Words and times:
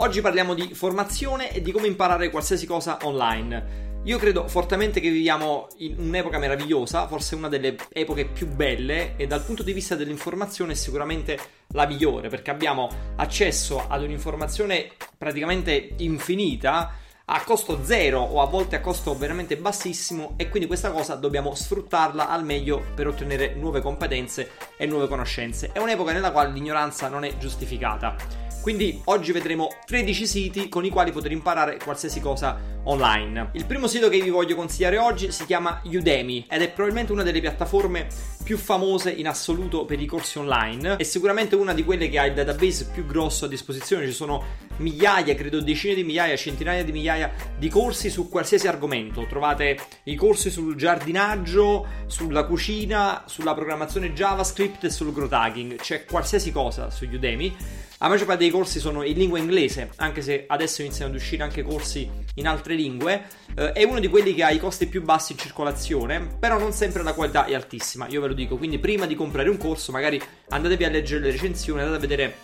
Oggi 0.00 0.20
parliamo 0.20 0.54
di 0.54 0.74
formazione 0.74 1.52
e 1.52 1.60
di 1.60 1.72
come 1.72 1.88
imparare 1.88 2.30
qualsiasi 2.30 2.66
cosa 2.66 2.98
online. 3.02 4.00
Io 4.04 4.16
credo 4.16 4.46
fortemente 4.46 5.00
che 5.00 5.10
viviamo 5.10 5.66
in 5.78 5.96
un'epoca 5.98 6.38
meravigliosa, 6.38 7.08
forse 7.08 7.34
una 7.34 7.48
delle 7.48 7.74
epoche 7.92 8.24
più 8.26 8.46
belle 8.46 9.16
e 9.16 9.26
dal 9.26 9.42
punto 9.42 9.64
di 9.64 9.72
vista 9.72 9.96
dell'informazione 9.96 10.76
sicuramente 10.76 11.36
la 11.72 11.84
migliore, 11.84 12.28
perché 12.28 12.52
abbiamo 12.52 12.88
accesso 13.16 13.86
ad 13.88 14.04
un'informazione 14.04 14.92
praticamente 15.18 15.94
infinita 15.96 16.92
a 17.24 17.42
costo 17.42 17.80
zero 17.82 18.20
o 18.20 18.40
a 18.40 18.46
volte 18.46 18.76
a 18.76 18.80
costo 18.80 19.18
veramente 19.18 19.56
bassissimo 19.56 20.34
e 20.36 20.48
quindi 20.48 20.68
questa 20.68 20.92
cosa 20.92 21.16
dobbiamo 21.16 21.56
sfruttarla 21.56 22.28
al 22.28 22.44
meglio 22.44 22.84
per 22.94 23.08
ottenere 23.08 23.54
nuove 23.54 23.80
competenze 23.80 24.52
e 24.76 24.86
nuove 24.86 25.08
conoscenze. 25.08 25.72
È 25.72 25.80
un'epoca 25.80 26.12
nella 26.12 26.30
quale 26.30 26.52
l'ignoranza 26.52 27.08
non 27.08 27.24
è 27.24 27.36
giustificata. 27.36 28.47
Quindi 28.60 29.00
oggi 29.04 29.32
vedremo 29.32 29.68
13 29.86 30.26
siti 30.26 30.68
con 30.68 30.84
i 30.84 30.90
quali 30.90 31.12
poter 31.12 31.32
imparare 31.32 31.78
qualsiasi 31.82 32.20
cosa 32.20 32.76
online. 32.84 33.50
Il 33.52 33.66
primo 33.66 33.86
sito 33.86 34.08
che 34.08 34.20
vi 34.20 34.30
voglio 34.30 34.56
consigliare 34.56 34.98
oggi 34.98 35.30
si 35.30 35.44
chiama 35.46 35.80
Udemy 35.84 36.46
ed 36.48 36.62
è 36.62 36.70
probabilmente 36.70 37.12
una 37.12 37.22
delle 37.22 37.40
piattaforme 37.40 38.08
più 38.42 38.56
famose 38.56 39.10
in 39.10 39.28
assoluto 39.28 39.84
per 39.84 40.00
i 40.00 40.06
corsi 40.06 40.38
online 40.38 40.96
e 40.96 41.04
sicuramente 41.04 41.54
una 41.54 41.74
di 41.74 41.84
quelle 41.84 42.08
che 42.08 42.18
ha 42.18 42.24
il 42.24 42.34
database 42.34 42.88
più 42.92 43.04
grosso 43.04 43.44
a 43.44 43.48
disposizione. 43.48 44.06
Ci 44.06 44.12
sono 44.12 44.42
migliaia, 44.78 45.34
credo 45.34 45.60
decine 45.60 45.94
di 45.94 46.04
migliaia, 46.04 46.36
centinaia 46.36 46.82
di 46.82 46.92
migliaia 46.92 47.30
di 47.58 47.68
corsi 47.68 48.10
su 48.10 48.28
qualsiasi 48.28 48.66
argomento. 48.66 49.26
Trovate 49.26 49.78
i 50.04 50.14
corsi 50.14 50.50
sul 50.50 50.76
giardinaggio, 50.76 51.86
sulla 52.06 52.44
cucina, 52.44 53.24
sulla 53.26 53.54
programmazione 53.54 54.12
JavaScript 54.12 54.84
e 54.84 54.90
sul 54.90 55.12
growth 55.12 55.32
hacking. 55.32 55.76
C'è 55.76 56.04
qualsiasi 56.04 56.50
cosa 56.50 56.90
su 56.90 57.04
Udemy. 57.04 57.86
La 58.00 58.06
maggior 58.06 58.26
parte 58.26 58.44
dei 58.44 58.52
corsi 58.52 58.78
sono 58.78 59.02
in 59.02 59.16
lingua 59.18 59.40
inglese, 59.40 59.90
anche 59.96 60.22
se 60.22 60.44
adesso 60.46 60.82
iniziano 60.82 61.10
ad 61.10 61.16
uscire 61.16 61.42
anche 61.42 61.64
corsi 61.64 62.08
in 62.34 62.46
altre 62.46 62.76
lingue. 62.76 63.24
Eh, 63.56 63.72
è 63.72 63.82
uno 63.82 63.98
di 63.98 64.06
quelli 64.06 64.34
che 64.34 64.44
ha 64.44 64.52
i 64.52 64.60
costi 64.60 64.86
più 64.86 65.02
bassi 65.02 65.32
in 65.32 65.38
circolazione, 65.38 66.36
però 66.38 66.60
non 66.60 66.72
sempre 66.72 67.02
la 67.02 67.12
qualità 67.12 67.46
è 67.46 67.54
altissima, 67.54 68.06
io 68.06 68.20
ve 68.20 68.28
lo 68.28 68.34
dico. 68.34 68.56
Quindi 68.56 68.78
prima 68.78 69.04
di 69.04 69.16
comprare 69.16 69.48
un 69.48 69.56
corso, 69.56 69.90
magari 69.90 70.20
andatevi 70.48 70.84
a 70.84 70.90
leggere 70.90 71.24
le 71.24 71.32
recensioni, 71.32 71.80
andate 71.80 71.96
a 71.96 72.00
vedere 72.00 72.36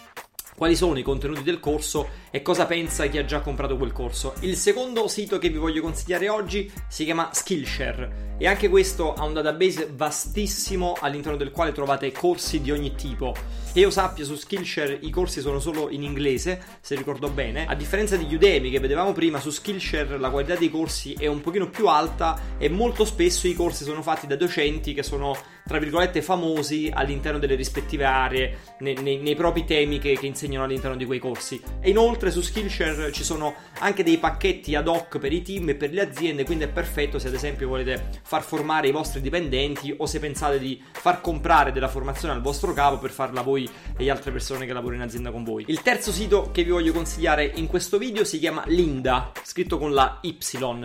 quali 0.56 0.74
sono 0.74 0.98
i 0.98 1.02
contenuti 1.02 1.44
del 1.44 1.60
corso 1.60 2.08
e 2.34 2.42
cosa 2.42 2.66
pensa 2.66 3.06
chi 3.06 3.18
ha 3.18 3.24
già 3.24 3.38
comprato 3.38 3.76
quel 3.76 3.92
corso. 3.92 4.34
Il 4.40 4.56
secondo 4.56 5.06
sito 5.06 5.38
che 5.38 5.50
vi 5.50 5.56
voglio 5.56 5.80
consigliare 5.80 6.28
oggi 6.28 6.68
si 6.88 7.04
chiama 7.04 7.30
Skillshare 7.32 8.34
e 8.38 8.48
anche 8.48 8.68
questo 8.68 9.14
ha 9.14 9.24
un 9.24 9.34
database 9.34 9.90
vastissimo 9.94 10.96
all'interno 10.98 11.38
del 11.38 11.52
quale 11.52 11.70
trovate 11.70 12.10
corsi 12.10 12.60
di 12.60 12.72
ogni 12.72 12.96
tipo. 12.96 13.36
Che 13.72 13.78
io 13.78 13.90
sappia 13.90 14.24
su 14.24 14.34
Skillshare 14.34 14.98
i 15.02 15.10
corsi 15.10 15.40
sono 15.40 15.60
solo 15.60 15.88
in 15.90 16.02
inglese, 16.02 16.60
se 16.80 16.96
ricordo 16.96 17.28
bene. 17.28 17.66
A 17.66 17.74
differenza 17.76 18.16
di 18.16 18.34
Udemy 18.34 18.70
che 18.70 18.80
vedevamo 18.80 19.12
prima, 19.12 19.38
su 19.38 19.50
Skillshare 19.50 20.18
la 20.18 20.30
qualità 20.30 20.56
dei 20.56 20.70
corsi 20.70 21.12
è 21.12 21.26
un 21.26 21.40
pochino 21.40 21.70
più 21.70 21.86
alta 21.86 22.40
e 22.58 22.68
molto 22.68 23.04
spesso 23.04 23.46
i 23.46 23.54
corsi 23.54 23.84
sono 23.84 24.02
fatti 24.02 24.26
da 24.26 24.34
docenti 24.34 24.92
che 24.92 25.04
sono 25.04 25.36
tra 25.66 25.78
virgolette 25.78 26.20
famosi 26.20 26.90
all'interno 26.92 27.38
delle 27.38 27.54
rispettive 27.54 28.04
aree, 28.04 28.58
nei, 28.80 28.94
nei, 29.00 29.18
nei 29.18 29.34
propri 29.34 29.64
temi 29.64 29.98
che, 29.98 30.16
che 30.18 30.26
insegnano 30.26 30.64
all'interno 30.64 30.96
di 30.96 31.06
quei 31.06 31.18
corsi. 31.18 31.60
E 31.80 31.90
inoltre 31.90 32.23
su 32.30 32.40
Skillshare 32.40 33.12
ci 33.12 33.24
sono 33.24 33.54
anche 33.78 34.02
dei 34.02 34.18
pacchetti 34.18 34.74
ad 34.74 34.88
hoc 34.88 35.18
per 35.18 35.32
i 35.32 35.42
team 35.42 35.68
e 35.70 35.74
per 35.74 35.92
le 35.92 36.00
aziende, 36.00 36.44
quindi 36.44 36.64
è 36.64 36.68
perfetto 36.68 37.18
se 37.18 37.28
ad 37.28 37.34
esempio 37.34 37.68
volete 37.68 38.20
far 38.22 38.42
formare 38.42 38.88
i 38.88 38.92
vostri 38.92 39.20
dipendenti 39.20 39.94
o 39.96 40.06
se 40.06 40.18
pensate 40.18 40.58
di 40.58 40.82
far 40.92 41.20
comprare 41.20 41.72
della 41.72 41.88
formazione 41.88 42.34
al 42.34 42.42
vostro 42.42 42.72
capo 42.72 42.98
per 42.98 43.10
farla 43.10 43.42
voi 43.42 43.68
e 43.96 44.04
le 44.04 44.10
altre 44.10 44.30
persone 44.30 44.66
che 44.66 44.72
lavorano 44.72 45.02
in 45.02 45.08
azienda 45.08 45.30
con 45.30 45.44
voi. 45.44 45.64
Il 45.68 45.82
terzo 45.82 46.12
sito 46.12 46.50
che 46.50 46.64
vi 46.64 46.70
voglio 46.70 46.92
consigliare 46.92 47.50
in 47.54 47.66
questo 47.66 47.98
video 47.98 48.24
si 48.24 48.38
chiama 48.38 48.62
Linda, 48.66 49.32
scritto 49.42 49.78
con 49.78 49.92
la 49.92 50.18
Y, 50.22 50.36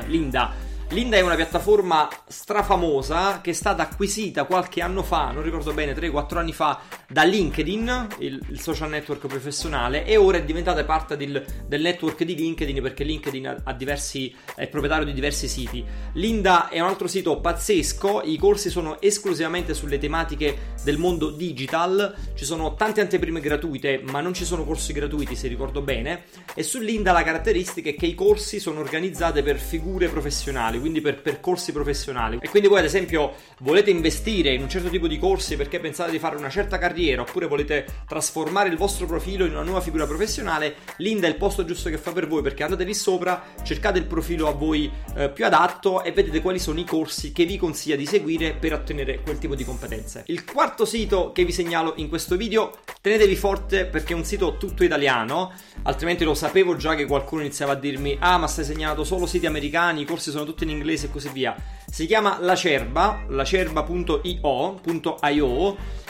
Linda. 0.07 0.78
Linda 0.91 1.17
è 1.17 1.21
una 1.21 1.35
piattaforma 1.35 2.09
strafamosa 2.27 3.41
che 3.41 3.51
è 3.51 3.53
stata 3.53 3.83
acquisita 3.83 4.45
qualche 4.45 4.81
anno 4.81 5.03
fa, 5.03 5.29
non 5.29 5.43
ricordo 5.43 5.71
bene, 5.71 5.93
3-4 5.93 6.37
anni 6.37 6.51
fa, 6.51 6.81
da 7.07 7.21
LinkedIn, 7.21 8.07
il, 8.17 8.43
il, 8.49 8.59
social 8.59 8.89
network 8.89 9.27
professionale, 9.27 10.03
e 10.03 10.17
ora 10.17 10.37
è 10.37 10.43
diventata 10.43 10.83
parte 10.85 11.15
del, 11.15 11.45
del 11.67 11.81
network 11.81 12.23
di 12.23 12.33
LinkedIn 12.33 12.81
perché 12.81 13.03
LinkedIn 13.03 13.47
ha, 13.47 13.57
ha 13.65 13.73
diversi, 13.73 14.35
è 14.55 14.67
proprietario 14.67 15.05
di 15.05 15.13
diversi 15.13 15.47
siti. 15.47 15.85
Linda 16.13 16.69
è 16.69 16.79
un 16.79 16.87
altro 16.87 17.07
sito 17.07 17.39
pazzesco, 17.39 18.23
i 18.25 18.37
corsi 18.37 18.71
sono 18.71 18.99
esclusivamente 18.99 19.75
sulle 19.75 19.99
tematiche 19.99 20.73
del 20.83 20.97
mondo 20.97 21.29
digital, 21.29 22.15
ci 22.33 22.45
sono 22.45 22.73
tante 22.73 22.99
anteprime 22.99 23.41
gratuite, 23.41 24.01
ma 24.03 24.21
non 24.21 24.33
ci 24.33 24.43
sono 24.43 24.65
corsi 24.65 24.91
gratuiti 24.91 25.35
se 25.35 25.47
ricordo 25.47 25.81
bene, 25.81 26.23
e 26.55 26.63
su 26.63 26.79
Linda 26.79 27.11
la 27.11 27.21
caratteristica 27.21 27.91
è 27.91 27.95
che 27.95 28.07
i 28.07 28.15
corsi 28.15 28.59
sono 28.59 28.79
organizzati 28.79 29.43
per 29.43 29.59
figure 29.59 30.07
professionali 30.07 30.77
professionali, 30.79 30.81
quindi 30.81 31.01
per 31.01 31.21
percorsi 31.21 31.71
professionali. 31.71 32.39
E 32.41 32.49
quindi 32.49 32.67
voi 32.67 32.79
ad 32.79 32.85
esempio 32.85 33.33
volete 33.59 33.89
investire 33.89 34.53
in 34.53 34.61
un 34.61 34.69
certo 34.69 34.89
tipo 34.89 35.07
di 35.07 35.17
corsi 35.17 35.55
perché 35.55 35.79
pensate 35.79 36.11
di 36.11 36.19
fare 36.19 36.37
una 36.37 36.49
certa 36.49 36.77
carriera 36.77 37.21
oppure 37.21 37.47
volete 37.47 37.85
trasformare 38.07 38.69
il 38.69 38.77
vostro 38.77 39.05
profilo 39.05 39.45
in 39.45 39.51
una 39.51 39.63
nuova 39.63 39.81
figura 39.81 40.05
professionale, 40.07 40.75
Linda 40.97 41.27
è 41.27 41.29
il 41.29 41.35
posto 41.35 41.65
giusto 41.65 41.89
che 41.89 41.97
fa 41.97 42.11
per 42.11 42.27
voi 42.27 42.41
perché 42.41 42.63
andate 42.63 42.83
lì 42.83 42.93
sopra, 42.93 43.43
cercate 43.63 43.99
il 43.99 44.05
profilo 44.05 44.47
a 44.47 44.53
voi 44.53 44.89
eh, 45.15 45.29
più 45.29 45.45
adatto 45.45 46.03
e 46.03 46.11
vedete 46.11 46.41
quali 46.41 46.59
sono 46.59 46.79
i 46.79 46.85
corsi 46.85 47.31
che 47.31 47.45
vi 47.45 47.57
consiglia 47.57 47.95
di 47.95 48.05
seguire 48.05 48.53
per 48.53 48.73
ottenere 48.73 49.21
quel 49.21 49.37
tipo 49.37 49.55
di 49.55 49.65
competenze. 49.65 50.23
Il 50.27 50.45
quarto 50.45 50.85
sito 50.85 51.31
che 51.31 51.43
vi 51.43 51.51
segnalo 51.51 51.93
in 51.97 52.07
questo 52.07 52.37
video, 52.37 52.77
tenetevi 53.01 53.35
forte 53.35 53.85
perché 53.85 54.13
è 54.13 54.15
un 54.15 54.25
sito 54.25 54.57
tutto 54.57 54.83
italiano, 54.83 55.53
altrimenti 55.83 56.25
lo 56.25 56.33
sapevo 56.33 56.75
già 56.75 56.95
che 56.95 57.05
qualcuno 57.05 57.41
iniziava 57.41 57.71
a 57.71 57.75
dirmi 57.75 58.17
ah 58.19 58.37
ma 58.37 58.47
stai 58.47 58.65
segnalato 58.65 59.03
solo 59.03 59.25
siti 59.25 59.45
americani, 59.45 60.01
i 60.01 60.05
corsi 60.05 60.31
sono 60.31 60.43
tutti 60.45 60.63
in 60.63 60.69
inglese 60.69 61.05
e 61.05 61.11
così 61.11 61.29
via. 61.29 61.55
Si 61.89 62.05
chiama 62.05 62.37
Lacerba, 62.39 63.23
lacerba.io.io 63.27 64.17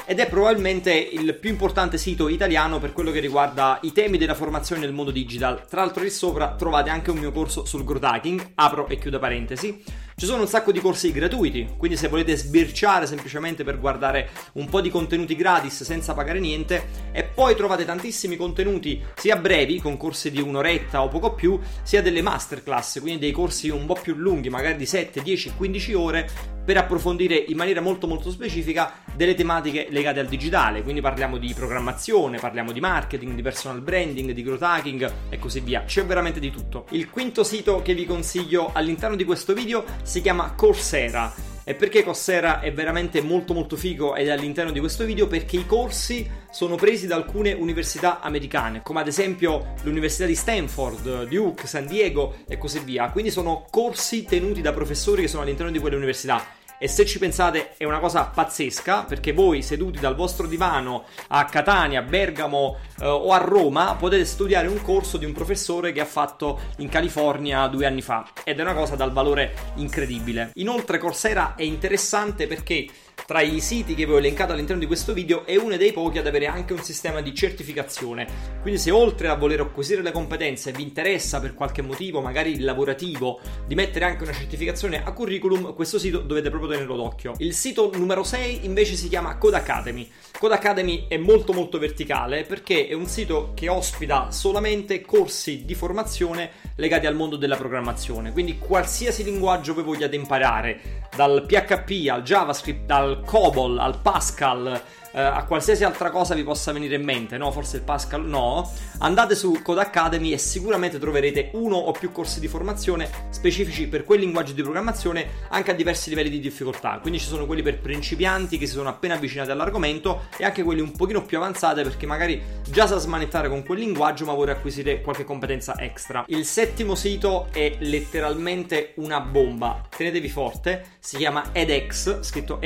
ed 0.06 0.20
è 0.20 0.28
probabilmente 0.28 0.92
il 0.92 1.36
più 1.36 1.52
importante 1.52 2.00
sito 2.00 2.28
italiano 2.30 2.80
per 2.80 2.94
quello 2.94 3.12
che 3.12 3.20
riguarda 3.20 3.78
i 3.84 3.92
temi 3.92 4.18
della 4.18 4.34
formazione 4.34 4.82
nel 4.82 4.92
mondo 4.92 5.12
digital. 5.12 5.68
Tra 5.68 5.82
l'altro 5.82 6.02
lì 6.02 6.10
sopra 6.10 6.56
trovate 6.56 6.90
anche 6.90 7.12
un 7.12 7.20
mio 7.20 7.32
corso 7.32 7.64
sul 7.66 7.84
growth 7.84 8.04
hacking, 8.04 8.54
apro 8.56 8.88
e 8.88 8.98
chiudo 8.98 9.20
parentesi. 9.20 9.84
Ci 10.20 10.26
sono 10.26 10.42
un 10.42 10.50
sacco 10.50 10.74
di 10.74 10.82
corsi 10.82 11.14
gratuiti, 11.14 11.76
quindi 11.78 11.96
se 11.96 12.10
volete 12.10 12.36
sbirciare 12.36 13.06
semplicemente 13.06 13.64
per 13.64 13.80
guardare 13.80 14.30
un 14.56 14.68
po' 14.68 14.82
di 14.82 14.90
contenuti 14.90 15.34
gratis 15.34 15.84
senza 15.84 16.14
pagare 16.14 16.42
niente, 16.42 16.88
e 17.14 17.24
poi 17.24 17.56
trovate 17.56 17.86
tantissimi 17.86 18.36
contenuti 18.36 19.02
sia 19.16 19.38
brevi, 19.38 19.80
con 19.80 19.96
corsi 19.96 20.30
di 20.30 20.42
un'oretta 20.42 21.04
o 21.04 21.08
poco 21.08 21.36
più, 21.36 21.58
sia 21.84 22.02
delle 22.02 22.22
masterclass, 22.22 23.00
quindi 23.00 23.22
dei 23.22 23.32
corsi 23.32 23.70
un 23.70 23.86
po' 23.86 23.94
più 23.94 24.14
lunghi, 24.14 24.50
magari 24.50 24.76
di 24.76 24.86
7, 24.86 25.22
10, 25.22 25.54
15 25.56 25.94
ore, 25.94 26.30
per 26.70 26.78
approfondire 26.78 27.34
in 27.34 27.58
maniera 27.58 27.82
molto 27.82 28.06
molto 28.06 28.30
specifica 28.30 28.94
delle 29.16 29.34
tematiche 29.34 29.88
legate 29.90 30.20
al 30.20 30.28
digitale, 30.28 30.84
quindi 30.84 31.02
parliamo 31.02 31.38
di 31.38 31.52
programmazione, 31.56 32.38
parliamo 32.38 32.72
di 32.72 32.80
marketing, 32.80 33.34
di 33.34 33.42
personal 33.42 33.82
branding, 33.82 34.34
di 34.34 34.44
growth 34.44 34.62
hacking 34.62 35.12
e 35.30 35.40
così 35.40 35.62
via. 35.62 35.82
C'è 35.88 36.06
veramente 36.06 36.40
di 36.40 36.52
tutto. 36.52 36.86
Il 36.92 37.10
quinto 37.10 37.44
sito 37.44 37.82
che 37.82 37.96
vi 37.96 38.06
consiglio 38.06 38.70
all'interno 38.72 39.16
di 39.16 39.24
questo 39.24 39.56
video 39.56 39.84
si 40.04 40.22
chiama 40.22 40.54
Coursera. 40.56 41.34
E 41.64 41.74
perché 41.74 42.04
Coursera 42.04 42.60
è 42.60 42.72
veramente 42.72 43.22
molto 43.24 43.56
molto 43.56 43.76
figo 43.76 44.14
ed 44.14 44.28
è 44.28 44.32
all'interno 44.32 44.72
di 44.72 44.80
questo 44.80 45.06
video? 45.06 45.26
Perché 45.26 45.58
i 45.58 45.66
corsi 45.66 46.30
sono 46.52 46.76
presi 46.76 47.08
da 47.08 47.16
alcune 47.16 47.54
università 47.54 48.20
americane, 48.22 48.84
come 48.84 49.00
ad 49.00 49.08
esempio 49.08 49.74
l'Università 49.82 50.28
di 50.28 50.36
Stanford, 50.36 51.28
Duke, 51.28 51.66
San 51.66 51.88
Diego 51.88 52.36
e 52.48 52.60
così 52.60 52.78
via. 52.80 53.10
Quindi 53.10 53.32
sono 53.32 53.66
corsi 53.72 54.24
tenuti 54.24 54.62
da 54.62 54.72
professori 54.72 55.24
che 55.24 55.28
sono 55.28 55.42
all'interno 55.42 55.72
di 55.72 55.80
quelle 55.80 55.96
università 55.96 56.58
e 56.80 56.88
se 56.88 57.06
ci 57.06 57.20
pensate 57.20 57.76
è 57.78 57.84
una 57.84 58.00
cosa 58.00 58.24
pazzesca 58.24 59.04
perché 59.04 59.34
voi 59.34 59.62
seduti 59.62 60.00
dal 60.00 60.16
vostro 60.16 60.48
divano 60.48 61.04
a 61.28 61.46
Catania, 61.46 62.02
Bergamo 62.02 62.78
eh, 63.00 63.06
o 63.06 63.32
a 63.34 63.38
Roma 63.38 63.96
potete 63.96 64.24
studiare 64.26 64.68
un 64.68 64.82
corso 64.82 65.18
di 65.18 65.26
un 65.26 65.34
professore 65.34 65.92
che 65.92 66.00
ha 66.00 66.06
fatto 66.06 66.60
in 66.78 66.88
California 66.88 67.68
due 67.68 67.86
anni 67.86 68.02
fa 68.02 68.26
ed 68.44 68.60
è 68.60 68.62
una 68.62 68.74
cosa 68.74 68.96
dal 68.96 69.12
valore 69.12 69.54
incredibile. 69.76 70.52
Inoltre 70.56 70.98
Coursera 70.98 71.56
è 71.56 71.64
interessante 71.64 72.48
perché 72.48 72.88
tra 73.26 73.42
i 73.42 73.60
siti 73.60 73.96
che 73.96 74.06
vi 74.06 74.14
ho 74.14 74.18
elencato 74.18 74.54
all'interno 74.54 74.82
di 74.82 74.88
questo 74.88 75.14
video 75.14 75.46
è 75.46 75.56
uno 75.56 75.78
dei 75.78 75.94
pochi 75.94 76.18
ad 76.18 76.28
avere 76.28 76.48
anche 76.48 76.74
un 76.74 76.82
sistema 76.82 77.22
di 77.22 77.34
certificazione. 77.34 78.28
Quindi 78.62 78.80
se 78.80 78.92
oltre 78.92 79.28
a 79.28 79.36
voler 79.36 79.60
acquisire 79.62 80.02
le 80.02 80.12
competenze 80.12 80.72
vi 80.72 80.84
interessa 80.84 81.40
per 81.40 81.54
qualche 81.54 81.82
motivo, 81.82 82.22
magari 82.22 82.60
lavorativo, 82.60 83.40
di 83.68 83.76
mettere 83.76 84.06
anche 84.06 84.24
una 84.24 84.34
certificazione 84.34 85.04
a 85.04 85.12
curriculum, 85.12 85.74
questo 85.74 86.00
sito 86.00 86.20
dovete 86.20 86.50
proprio 86.50 86.72
tenerlo 86.72 86.96
d'occhio. 86.96 87.34
Il 87.38 87.54
sito 87.54 87.92
numero 87.96 88.24
6 88.24 88.66
invece 88.66 88.96
si 88.96 89.08
chiama 89.08 89.38
Code 89.38 89.58
Academy. 89.58 90.10
Code 90.38 90.54
Academy 90.54 91.06
è 91.08 91.18
molto 91.18 91.54
molto 91.54 91.78
verticale 91.78 92.44
perché 92.44 92.88
è 92.88 92.94
un 92.94 93.06
sito 93.06 93.52
che 93.54 93.70
ospita 93.70 94.32
solamente 94.32 95.02
corsi 95.02 95.66
di 95.66 95.76
formazione 95.76 96.52
legati 96.76 97.06
al 97.06 97.16
mondo 97.16 97.36
della 97.36 97.58
programmazione. 97.58 98.32
Quindi 98.32 98.58
qualsiasi 98.58 99.24
linguaggio 99.24 99.74
voi 99.74 99.84
vogliate 99.84 100.16
imparare, 100.16 101.08
dal 101.16 101.46
PHP 101.46 102.10
al 102.10 102.24
JavaScript, 102.24 102.86
dal 103.10 103.24
COBOL 103.26 103.80
al 103.80 104.00
Pascal, 104.00 104.82
eh, 105.12 105.20
a 105.20 105.44
qualsiasi 105.46 105.84
altra 105.84 106.12
cosa 106.12 106.36
vi 106.36 106.44
possa 106.44 106.72
venire 106.72 106.96
in 106.96 107.04
mente, 107.04 107.38
no? 107.38 107.52
Forse 107.52 107.78
il 107.78 107.84
Pascal 107.84 108.26
no. 108.26 108.72
Andate 109.00 109.36
su 109.36 109.60
Code 109.64 109.82
Academy 109.82 110.32
e 110.32 110.38
sicuramente 110.38 111.00
troverete 111.00 111.50
uno 111.54 111.78
o 111.78 111.92
più 111.92 112.12
corsi 112.12 112.40
di 112.40 112.48
formazione 112.48 113.10
specifici 113.30 113.88
per 113.88 114.04
quel 114.04 114.20
linguaggio 114.20 114.54
di 114.54 114.62
programmazione 114.62 115.28
anche 115.50 115.72
a 115.72 115.74
diversi 115.74 116.10
livelli 116.10 116.30
di 116.30 116.40
difficoltà. 116.40 117.00
Quindi 117.02 117.20
ci 117.20 117.26
sono 117.26 117.46
quelli 117.46 117.64
per 117.64 117.80
principianti 117.80 118.58
che 118.58 118.68
si 118.68 118.74
sono 118.74 118.90
appena 118.90 119.16
avvicinati 119.16 119.50
all'argomento 119.50 120.28
e 120.38 120.46
anche 120.46 120.64
quelli 120.64 120.82
un 120.82 120.92
pochino 120.92 121.24
più 121.24 121.38
avanzati 121.38 121.82
perché 121.82 122.06
magari 122.06 122.42
già 122.70 122.86
sa 122.86 122.98
smanettare 122.98 123.50
con 123.50 123.64
quel 123.64 123.80
linguaggio 123.80 124.26
ma 124.26 124.34
vuole 124.34 124.52
acquisire 124.52 125.02
qualche 125.02 125.24
competenza 125.24 125.76
extra. 125.80 126.26
Il 126.28 126.46
settimo 126.46 126.94
sito 126.94 127.48
è 127.52 127.78
letteralmente 127.80 128.94
una 128.98 129.20
bomba. 129.22 129.88
Tenetevi 129.96 130.30
forte, 130.30 130.98
si 131.00 131.18
chiama 131.18 131.50
edX, 131.52 132.22
scritto 132.22 132.62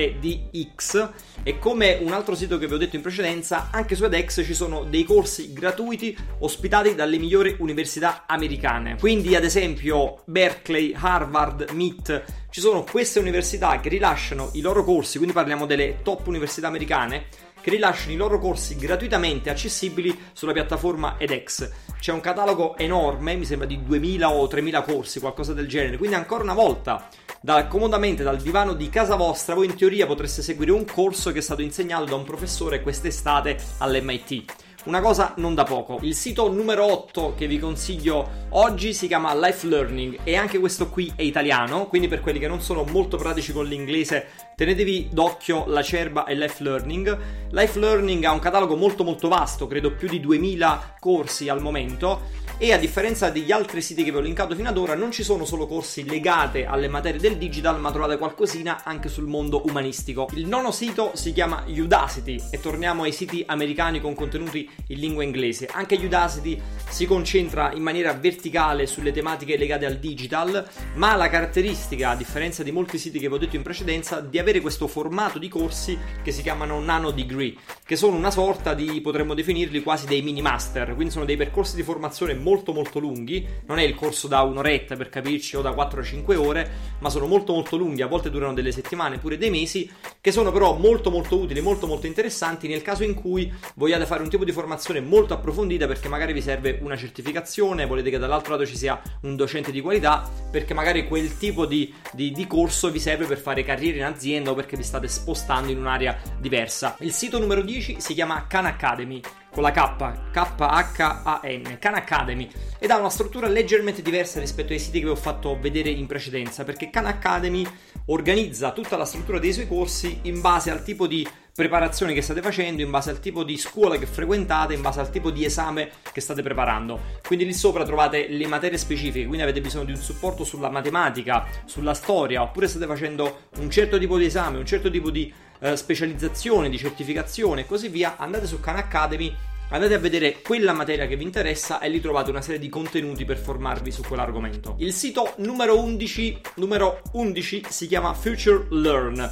EDX 0.52 1.10
e 1.44 1.60
come 1.60 2.00
un 2.02 2.12
altro 2.12 2.36
sito 2.36 2.58
che 2.58 2.68
vi 2.68 2.74
ho 2.74 2.78
detto 2.78 2.96
in 2.96 3.02
precedenza, 3.02 3.70
anche 3.72 3.96
su 3.96 4.04
edX 4.04 4.44
ci 4.46 4.54
sono 4.54 4.84
dei 4.84 5.04
corsi 5.04 5.54
gratuiti 5.54 6.16
ospitati 6.40 6.96
dalle 6.96 7.18
migliori 7.18 7.56
università 7.60 8.24
americane. 8.28 8.98
Quindi, 9.00 9.36
ad 9.36 9.44
esempio, 9.44 10.22
Berkeley, 10.26 10.94
Harvard, 10.96 11.70
MIT, 11.72 12.24
ci 12.50 12.62
sono 12.62 12.84
queste 12.84 13.20
università 13.20 13.80
che 13.80 13.90
rilasciano 13.90 14.52
i 14.54 14.62
loro 14.62 14.84
corsi, 14.84 15.18
quindi 15.18 15.34
parliamo 15.34 15.66
delle 15.66 16.00
top 16.04 16.28
università 16.28 16.68
americane 16.68 17.26
che 17.64 17.70
rilasciano 17.70 18.12
i 18.12 18.18
loro 18.18 18.40
corsi 18.40 18.76
gratuitamente 18.76 19.50
accessibili 19.50 20.20
sulla 20.34 20.52
piattaforma 20.52 21.16
edX. 21.18 21.72
C'è 21.98 22.12
un 22.12 22.20
catalogo 22.20 22.76
enorme, 22.76 23.36
mi 23.36 23.46
sembra 23.46 23.66
di 23.66 23.82
2000 23.82 24.30
o 24.30 24.46
3000 24.46 24.82
corsi, 24.82 25.22
qualcosa 25.22 25.54
del 25.54 25.70
genere. 25.70 25.96
Quindi 25.96 26.18
ancora 26.18 26.44
una 26.44 26.54
volta, 26.54 27.08
da, 27.40 27.66
comodamente 27.68 28.22
dal 28.22 28.42
divano 28.42 28.74
di 28.74 28.90
casa 28.90 29.16
vostra, 29.16 29.56
voi 29.56 29.68
in 29.68 29.76
teoria 29.76 30.06
potreste 30.06 30.42
seguire 30.42 30.74
un 30.74 30.84
corso 30.84 31.32
che 31.32 31.40
è 31.40 31.42
stato 31.42 31.62
insegnato 31.62 32.04
da 32.04 32.16
un 32.16 32.26
professore 32.26 32.82
quest'estate 32.82 33.58
all'MIT. 33.78 34.44
Una 34.86 35.00
cosa 35.00 35.34
non 35.38 35.56
da 35.56 35.64
poco. 35.64 36.00
Il 36.02 36.14
sito 36.14 36.52
numero 36.52 36.84
8 36.92 37.36
che 37.38 37.48
vi 37.48 37.58
consiglio 37.58 38.48
oggi 38.50 38.94
si 38.94 39.08
chiama 39.08 39.34
Life 39.34 39.66
Learning 39.66 40.20
e 40.26 40.36
anche 40.36 40.60
questo 40.60 40.90
qui 40.90 41.10
è 41.16 41.22
italiano, 41.22 41.88
quindi 41.88 42.10
per 42.10 42.20
quelli 42.20 42.38
che 42.38 42.50
non 42.50 42.60
sono 42.60 42.84
molto 42.84 43.16
pratici 43.16 43.54
con 43.54 43.66
l'inglese 43.66 44.28
tenetevi 44.56 45.10
d'occhio 45.12 45.66
la 45.68 45.82
Cerba 45.82 46.26
e 46.26 46.36
Life 46.36 46.64
Learning. 46.64 47.18
Life 47.52 47.80
Learning 47.80 48.24
ha 48.24 48.32
un 48.32 48.40
catalogo 48.40 48.76
molto 48.76 49.04
molto 49.04 49.28
vasto, 49.28 49.68
credo 49.68 49.94
più 49.94 50.08
di 50.08 50.20
2000 50.20 50.96
corsi 51.00 51.50
al 51.50 51.62
momento 51.62 52.42
e 52.58 52.72
a 52.72 52.78
differenza 52.78 53.30
degli 53.30 53.52
altri 53.52 53.82
siti 53.82 54.04
che 54.04 54.12
vi 54.12 54.18
ho 54.18 54.22
linkato 54.22 54.56
fino 54.56 54.70
ad 54.70 54.78
ora 54.78 54.96
non 54.96 55.12
ci 55.12 55.24
sono 55.24 55.44
solo 55.44 55.68
corsi 55.68 56.08
legati 56.08 56.64
alle 56.64 56.88
materie 56.88 57.20
del 57.20 57.38
digital 57.38 57.80
ma 57.80 57.92
trovate 57.92 58.18
qualcosina 58.18 58.84
anche 58.84 59.10
sul 59.10 59.26
mondo 59.26 59.64
umanistico. 59.66 60.30
Il 60.36 60.48
nono 60.48 60.72
sito 60.72 61.12
si 61.16 61.34
chiama 61.34 61.64
Udacity 61.68 62.42
e 62.52 62.60
torniamo 62.60 63.04
ai 63.04 63.12
siti 63.12 63.44
americani 63.46 64.00
con 64.00 64.14
contenuti 64.14 64.70
in 64.88 65.00
lingua 65.00 65.24
inglese. 65.24 65.68
Anche 65.72 65.96
Udacity 65.96 66.62
si 66.88 67.06
concentra 67.06 67.74
in 67.74 67.82
maniera 67.82 68.14
verticale 68.14 68.86
sulle 68.86 69.12
tematiche 69.12 69.58
legate 69.58 69.86
al 69.86 69.98
digital 69.98 70.66
ma 70.96 71.12
ha 71.12 71.16
la 71.16 71.30
caratteristica, 71.30 72.12
a 72.12 72.16
differenza 72.16 72.64
di 72.64 72.72
molti 72.72 72.98
siti 72.98 73.20
che 73.20 73.28
vi 73.28 73.34
ho 73.34 73.38
detto 73.38 73.56
in 73.56 73.64
precedenza, 73.64 74.22
di 74.22 74.38
avere 74.44 74.62
questo 74.62 74.88
formato 74.88 75.40
di 75.40 75.50
corsi 75.50 75.98
che 76.22 76.32
si 76.32 76.42
chiamano 76.42 76.80
nano 76.80 77.12
degree 77.12 77.56
che 77.86 77.96
sono 77.98 78.16
una 78.16 78.32
sorta 78.32 78.74
di, 78.74 79.02
potremmo 79.02 79.34
definirli 79.34 79.84
quasi 79.84 80.08
dei 80.08 80.22
mini 80.22 80.42
master, 80.42 80.96
quindi 80.96 81.12
sono 81.12 81.26
dei 81.26 81.36
percorsi 81.36 81.76
di 81.76 81.84
formazione 81.84 82.34
molto 82.34 82.72
molto 82.74 82.98
lunghi, 82.98 83.46
non 83.66 83.78
è 83.78 83.84
il 83.84 83.94
corso 83.94 84.28
da 84.28 84.42
un'oretta 84.42 84.96
per 84.96 85.10
capirci 85.10 85.58
o 85.58 85.62
da 85.62 85.72
4-5 85.72 86.36
ore, 86.38 86.72
ma 87.00 87.10
sono 87.10 87.28
molto 87.28 87.54
molto 87.54 87.76
lunghi, 87.76 88.02
a 88.02 88.08
volte 88.08 88.30
durano 88.30 88.54
delle 88.54 88.72
settimane, 88.72 89.20
pure 89.20 89.38
dei 89.38 89.50
mesi, 89.50 89.88
che 90.22 90.32
sono 90.32 90.52
però 90.52 90.76
molto 90.76 91.12
molto 91.12 91.38
utili, 91.38 91.62
molto 91.62 91.86
molto 91.86 92.08
interessanti 92.08 92.68
nel 92.68 92.82
caso 92.82 93.04
in 93.04 93.14
cui 93.14 93.52
vogliate 93.76 94.06
fare 94.06 94.24
un 94.24 94.30
tipo 94.30 94.46
di 94.46 94.52
formazione 94.52 95.02
molto 95.02 95.34
approfondita 95.34 95.86
perché 95.86 96.08
magari 96.08 96.32
vi 96.32 96.42
serve 96.42 96.80
una 96.82 96.96
certificazione, 96.96 97.86
volete 97.86 98.10
che 98.10 98.18
dall'altro 98.18 98.54
lato 98.54 98.66
ci 98.66 98.78
sia 98.78 99.00
un 99.22 99.36
docente 99.36 99.72
di 99.72 99.82
qualità, 99.82 100.28
perché 100.50 100.74
magari 100.74 101.06
quel 101.08 101.38
tipo 101.38 101.66
di, 101.66 101.94
di, 102.14 102.32
di 102.32 102.48
corso 102.48 102.90
vi 102.90 103.00
serve 103.00 103.26
per 103.26 103.38
fare 103.38 103.64
carriera 103.64 103.98
in 103.98 104.04
azienda 104.06 104.33
o 104.42 104.54
perché 104.54 104.76
vi 104.76 104.84
state 104.84 105.08
spostando 105.08 105.72
in 105.72 105.78
un'area 105.78 106.18
diversa. 106.40 106.96
Il 107.00 107.12
sito 107.12 107.40
numero 107.40 107.62
10 107.62 108.00
si 108.00 108.14
chiama 108.14 108.48
Khan 108.48 108.66
Academy 108.66 109.22
con 109.52 109.62
la 109.62 109.72
K, 109.72 110.32
K-H-A-N, 110.32 111.78
Khan 111.80 111.94
Academy, 111.94 112.50
ed 112.80 112.90
ha 112.90 112.98
una 112.98 113.10
struttura 113.10 113.48
leggermente 113.48 114.02
diversa 114.02 114.40
rispetto 114.40 114.74
ai 114.74 114.80
siti 114.80 115.00
che 115.00 115.06
vi 115.06 115.12
ho 115.12 115.16
fatto 115.16 115.60
vedere 115.60 115.90
in 115.90 116.08
precedenza, 116.08 116.64
perché 116.64 116.90
Khan 116.90 117.06
Academy 117.06 117.66
organizza 118.08 118.72
tutta 118.72 118.98
la 118.98 119.06
struttura 119.06 119.38
dei 119.38 119.54
suoi 119.54 119.68
corsi 119.68 120.20
in 120.24 120.42
base 120.42 120.72
al 120.72 120.84
tipo 120.84 121.06
di 121.06 121.28
preparazione 121.56 122.14
che 122.14 122.22
state 122.24 122.42
facendo, 122.42 122.82
in 122.82 122.90
base 122.90 123.12
al 123.12 123.20
tipo 123.20 123.44
di 123.44 123.58
scuola 123.58 123.98
che 123.98 124.08
frequentate, 124.08 124.74
in 124.74 124.82
base 124.82 125.00
al 125.00 125.12
tipo 125.12 125.30
di 125.30 125.46
esame 125.46 125.92
che 126.12 126.20
state 126.20 126.42
preparando. 126.42 127.00
Quindi 127.26 127.46
lì 127.46 127.54
sopra 127.54 127.84
trovate 127.86 128.28
le 128.28 128.48
materie 128.48 128.78
specifiche, 128.78 129.26
quindi 129.26 129.44
avete 129.44 129.62
bisogno 129.62 129.86
di 129.86 129.92
un 129.92 129.98
supporto 129.98 130.44
sulla 130.44 130.70
matematica, 130.70 131.46
sulla 131.66 131.94
storia, 131.94 132.42
oppure 132.42 132.68
state 132.68 132.88
facendo 132.88 133.42
un 133.58 133.70
certo 133.70 134.00
tipo 134.00 134.18
di 134.18 134.26
esame, 134.26 134.58
un 134.58 134.66
certo 134.66 134.90
tipo 134.90 135.12
di 135.12 135.32
eh, 135.60 135.78
specializzazione, 135.78 136.70
di 136.70 136.78
certificazione 136.78 137.62
e 137.62 137.66
così 137.68 137.88
via, 137.88 138.18
andate 138.18 138.48
su 138.48 138.60
Khan 138.60 138.78
Academy 138.78 139.36
andate 139.70 139.96
a 139.96 140.00
vedere 140.00 140.42
quella 140.42 140.72
materia 140.72 141.08
che 141.08 141.16
vi 141.16 141.24
interessa 141.24 141.80
e 141.80 141.90
lì 141.90 142.00
trovate 142.00 142.30
una 142.30 142.42
serie 142.42 142.60
di 142.60 142.70
contenuti 142.70 143.26
per 143.26 143.38
formarvi 143.38 143.90
su 143.92 144.04
quell'argomento. 144.04 144.76
Il 144.78 144.94
sito 144.94 145.34
numero 145.38 145.80
11, 145.80 146.42
numero 146.56 147.02
11 147.14 147.66
si 147.70 147.88
chiama 147.88 148.14
Future 148.14 148.68
Learn 148.70 149.32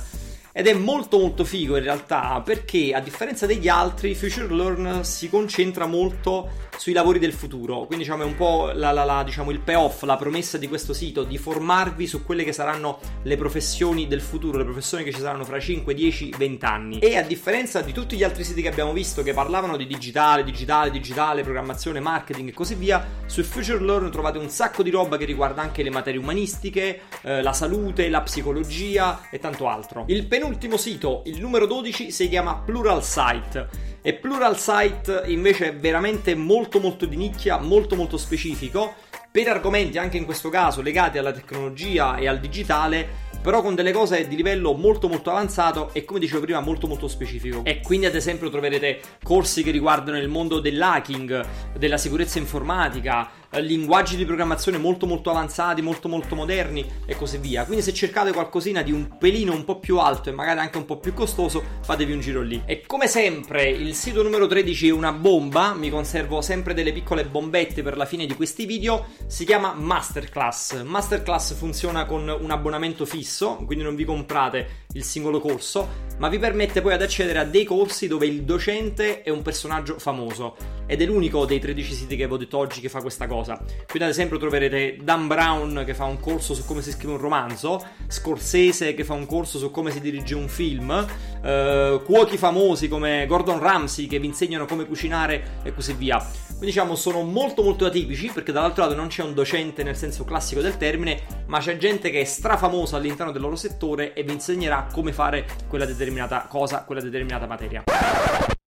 ed 0.53 0.67
è 0.67 0.73
molto 0.73 1.17
molto 1.17 1.43
figo 1.43 1.77
in 1.77 1.83
realtà 1.83 2.41
perché 2.43 2.93
a 2.93 2.99
differenza 2.99 3.45
degli 3.45 3.67
altri 3.67 4.15
Future 4.15 4.53
Learn 4.53 5.03
si 5.03 5.29
concentra 5.29 5.85
molto 5.85 6.69
sui 6.77 6.93
lavori 6.93 7.19
del 7.19 7.33
futuro, 7.33 7.85
quindi 7.85 8.05
diciamo 8.05 8.23
è 8.23 8.25
un 8.25 8.35
po' 8.35 8.71
la, 8.73 8.91
la, 8.91 9.03
la, 9.03 9.21
diciamo, 9.23 9.51
il 9.51 9.59
payoff, 9.59 10.01
la 10.01 10.15
promessa 10.15 10.57
di 10.57 10.67
questo 10.67 10.93
sito 10.93 11.23
di 11.23 11.37
formarvi 11.37 12.07
su 12.07 12.23
quelle 12.25 12.43
che 12.43 12.53
saranno 12.53 12.97
le 13.21 13.37
professioni 13.37 14.07
del 14.07 14.19
futuro, 14.19 14.57
le 14.57 14.63
professioni 14.63 15.03
che 15.03 15.11
ci 15.11 15.19
saranno 15.19 15.43
fra 15.43 15.59
5, 15.59 15.93
10, 15.93 16.33
20 16.35 16.65
anni. 16.65 16.99
E 16.99 17.17
a 17.17 17.21
differenza 17.21 17.81
di 17.81 17.91
tutti 17.91 18.15
gli 18.15 18.23
altri 18.23 18.43
siti 18.43 18.63
che 18.63 18.69
abbiamo 18.69 18.93
visto 18.93 19.21
che 19.21 19.31
parlavano 19.31 19.77
di 19.77 19.85
digitale, 19.85 20.43
digitale, 20.43 20.89
digitale, 20.89 21.43
programmazione, 21.43 21.99
marketing 21.99 22.49
e 22.49 22.53
così 22.53 22.73
via, 22.73 23.05
su 23.27 23.43
Future 23.43 23.83
Learn 23.83 24.09
trovate 24.09 24.39
un 24.39 24.49
sacco 24.49 24.81
di 24.81 24.89
roba 24.89 25.17
che 25.17 25.25
riguarda 25.25 25.61
anche 25.61 25.83
le 25.83 25.91
materie 25.91 26.19
umanistiche, 26.19 27.01
eh, 27.21 27.43
la 27.43 27.53
salute, 27.53 28.09
la 28.09 28.21
psicologia 28.21 29.27
e 29.29 29.37
tanto 29.37 29.67
altro. 29.67 30.05
Il 30.07 30.25
penultimo 30.41 30.75
sito, 30.75 31.21
il 31.25 31.39
numero 31.39 31.67
12, 31.67 32.09
si 32.09 32.27
chiama 32.27 32.55
Plural 32.55 33.03
Site 33.03 33.69
e 34.01 34.13
Plural 34.15 34.57
Site 34.57 35.25
invece 35.27 35.67
è 35.67 35.75
veramente 35.75 36.33
molto 36.33 36.79
molto 36.79 37.05
di 37.05 37.15
nicchia, 37.15 37.59
molto 37.59 37.95
molto 37.95 38.17
specifico, 38.17 38.95
per 39.29 39.47
argomenti 39.47 39.99
anche 39.99 40.17
in 40.17 40.25
questo 40.25 40.49
caso 40.49 40.81
legati 40.81 41.19
alla 41.19 41.31
tecnologia 41.31 42.15
e 42.15 42.27
al 42.27 42.39
digitale 42.39 43.29
però 43.41 43.61
con 43.61 43.75
delle 43.75 43.91
cose 43.91 44.27
di 44.27 44.35
livello 44.35 44.73
molto 44.73 45.07
molto 45.07 45.31
avanzato 45.31 45.89
e 45.93 46.05
come 46.05 46.19
dicevo 46.19 46.41
prima 46.41 46.59
molto 46.59 46.87
molto 46.87 47.07
specifico. 47.07 47.61
E 47.63 47.81
quindi 47.81 48.05
ad 48.05 48.15
esempio 48.15 48.49
troverete 48.49 48.99
corsi 49.23 49.63
che 49.63 49.71
riguardano 49.71 50.17
il 50.17 50.27
mondo 50.27 50.59
dell'hacking, 50.59 51.45
della 51.77 51.97
sicurezza 51.97 52.37
informatica, 52.37 53.29
linguaggi 53.59 54.15
di 54.15 54.25
programmazione 54.25 54.77
molto 54.77 55.05
molto 55.05 55.29
avanzati, 55.29 55.81
molto 55.81 56.07
molto 56.07 56.35
moderni 56.35 56.85
e 57.05 57.15
così 57.15 57.37
via. 57.37 57.65
Quindi 57.65 57.83
se 57.83 57.93
cercate 57.93 58.31
qualcosina 58.31 58.81
di 58.81 58.91
un 58.91 59.17
pelino 59.17 59.53
un 59.53 59.65
po' 59.65 59.79
più 59.79 59.97
alto 59.99 60.29
e 60.29 60.33
magari 60.33 60.59
anche 60.59 60.77
un 60.77 60.85
po' 60.85 60.97
più 60.97 61.13
costoso, 61.13 61.63
fatevi 61.81 62.13
un 62.13 62.19
giro 62.19 62.41
lì. 62.41 62.61
E 62.65 62.85
come 62.85 63.07
sempre 63.07 63.69
il 63.69 63.93
sito 63.95 64.23
numero 64.23 64.47
13 64.47 64.87
è 64.87 64.91
una 64.91 65.11
bomba, 65.11 65.73
mi 65.73 65.89
conservo 65.89 66.41
sempre 66.41 66.73
delle 66.73 66.93
piccole 66.93 67.25
bombette 67.25 67.83
per 67.83 67.97
la 67.97 68.05
fine 68.05 68.25
di 68.25 68.35
questi 68.35 68.65
video, 68.65 69.07
si 69.27 69.45
chiama 69.45 69.73
Masterclass. 69.73 70.83
Masterclass 70.83 71.55
funziona 71.55 72.05
con 72.05 72.27
un 72.27 72.51
abbonamento 72.51 73.05
fisso 73.05 73.59
quindi 73.65 73.83
non 73.83 73.95
vi 73.95 74.05
comprate 74.05 74.85
il 74.93 75.03
singolo 75.03 75.39
corso, 75.39 76.09
ma 76.17 76.29
vi 76.29 76.37
permette 76.37 76.81
poi 76.81 76.93
ad 76.93 77.01
accedere 77.01 77.39
a 77.39 77.45
dei 77.45 77.63
corsi 77.63 78.07
dove 78.07 78.25
il 78.25 78.43
docente 78.43 79.21
è 79.23 79.29
un 79.29 79.41
personaggio 79.41 79.97
famoso 79.97 80.55
ed 80.85 81.01
è 81.01 81.05
l'unico 81.05 81.45
dei 81.45 81.59
13 81.59 81.93
siti 81.93 82.15
che 82.15 82.23
avevo 82.23 82.37
detto 82.37 82.57
oggi 82.57 82.81
che 82.81 82.89
fa 82.89 83.01
questa 83.01 83.27
cosa. 83.41 83.57
Quindi 83.57 84.03
ad 84.03 84.09
esempio 84.09 84.37
troverete 84.37 84.97
Dan 85.01 85.27
Brown 85.27 85.83
che 85.85 85.93
fa 85.93 86.05
un 86.05 86.19
corso 86.19 86.53
su 86.53 86.65
come 86.65 86.81
si 86.81 86.91
scrive 86.91 87.13
un 87.13 87.19
romanzo, 87.19 87.83
Scorsese 88.07 88.93
che 88.93 89.03
fa 89.03 89.13
un 89.13 89.25
corso 89.25 89.57
su 89.57 89.71
come 89.71 89.91
si 89.91 89.99
dirige 89.99 90.35
un 90.35 90.47
film, 90.47 91.05
eh, 91.43 92.01
cuochi 92.05 92.37
famosi 92.37 92.87
come 92.87 93.25
Gordon 93.25 93.59
Ramsay 93.59 94.07
che 94.07 94.19
vi 94.19 94.27
insegnano 94.27 94.65
come 94.65 94.85
cucinare 94.85 95.59
e 95.63 95.73
così 95.73 95.93
via. 95.93 96.17
Quindi 96.17 96.67
diciamo 96.67 96.95
sono 96.95 97.21
molto 97.23 97.63
molto 97.63 97.85
atipici 97.85 98.29
perché 98.31 98.51
dall'altro 98.51 98.83
lato 98.83 98.95
non 98.95 99.07
c'è 99.07 99.23
un 99.23 99.33
docente 99.33 99.83
nel 99.83 99.95
senso 99.95 100.23
classico 100.23 100.61
del 100.61 100.77
termine, 100.77 101.21
ma 101.47 101.59
c'è 101.59 101.77
gente 101.77 102.11
che 102.11 102.21
è 102.21 102.25
strafamosa 102.25 102.97
all'interno 102.97 103.31
del 103.31 103.41
loro 103.41 103.55
settore 103.55 104.13
e 104.13 104.23
vi 104.23 104.33
insegnerà 104.33 104.87
come 104.91 105.11
fare 105.11 105.45
quella 105.67 105.85
determinata 105.85 106.45
cosa, 106.47 106.83
quella 106.83 107.01
determinata 107.01 107.47
materia. 107.47 107.83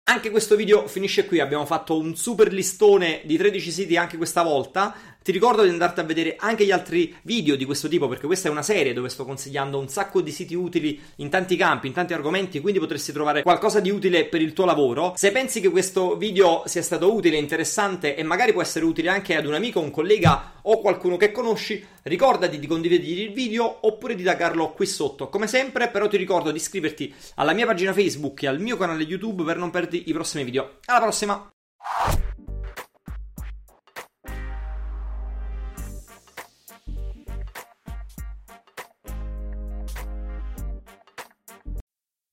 Anche 0.08 0.30
questo 0.30 0.54
video 0.54 0.86
finisce 0.86 1.26
qui, 1.26 1.40
abbiamo 1.40 1.66
fatto 1.66 1.98
un 1.98 2.14
super 2.14 2.52
listone 2.52 3.22
di 3.24 3.36
13 3.36 3.70
siti 3.72 3.96
anche 3.96 4.16
questa 4.16 4.44
volta. 4.44 4.94
Ti 5.26 5.32
ricordo 5.32 5.64
di 5.64 5.70
andarti 5.70 5.98
a 5.98 6.04
vedere 6.04 6.36
anche 6.38 6.64
gli 6.64 6.70
altri 6.70 7.12
video 7.22 7.56
di 7.56 7.64
questo 7.64 7.88
tipo 7.88 8.06
perché 8.06 8.26
questa 8.26 8.46
è 8.46 8.50
una 8.52 8.62
serie 8.62 8.92
dove 8.92 9.08
sto 9.08 9.24
consigliando 9.24 9.76
un 9.76 9.88
sacco 9.88 10.20
di 10.20 10.30
siti 10.30 10.54
utili 10.54 11.00
in 11.16 11.30
tanti 11.30 11.56
campi, 11.56 11.88
in 11.88 11.92
tanti 11.92 12.12
argomenti, 12.12 12.60
quindi 12.60 12.78
potresti 12.78 13.10
trovare 13.10 13.42
qualcosa 13.42 13.80
di 13.80 13.90
utile 13.90 14.26
per 14.26 14.40
il 14.40 14.52
tuo 14.52 14.66
lavoro. 14.66 15.14
Se 15.16 15.32
pensi 15.32 15.60
che 15.60 15.68
questo 15.68 16.16
video 16.16 16.62
sia 16.66 16.80
stato 16.80 17.12
utile, 17.12 17.38
interessante 17.38 18.14
e 18.14 18.22
magari 18.22 18.52
può 18.52 18.62
essere 18.62 18.84
utile 18.84 19.08
anche 19.08 19.34
ad 19.34 19.46
un 19.46 19.54
amico, 19.54 19.80
un 19.80 19.90
collega 19.90 20.60
o 20.62 20.80
qualcuno 20.80 21.16
che 21.16 21.32
conosci, 21.32 21.84
ricordati 22.02 22.60
di 22.60 22.66
condividere 22.68 23.22
il 23.22 23.32
video 23.32 23.78
oppure 23.80 24.14
di 24.14 24.22
taggarlo 24.22 24.74
qui 24.74 24.86
sotto. 24.86 25.28
Come 25.28 25.48
sempre, 25.48 25.88
però 25.88 26.06
ti 26.06 26.18
ricordo 26.18 26.52
di 26.52 26.58
iscriverti 26.58 27.12
alla 27.34 27.52
mia 27.52 27.66
pagina 27.66 27.92
Facebook 27.92 28.44
e 28.44 28.46
al 28.46 28.60
mio 28.60 28.76
canale 28.76 29.02
YouTube 29.02 29.42
per 29.42 29.56
non 29.56 29.70
perderti 29.70 30.04
i 30.06 30.12
prossimi 30.12 30.44
video. 30.44 30.76
Alla 30.84 31.00
prossima! 31.00 31.50